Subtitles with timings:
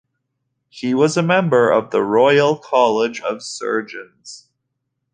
[0.69, 4.47] He was a member of the Royal College of Surgeons.